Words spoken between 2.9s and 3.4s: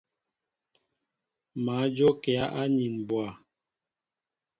mbwa.